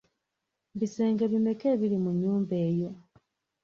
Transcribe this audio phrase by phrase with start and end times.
[0.79, 2.91] Bisenge bimeka ebiri mu nnyumba eyo?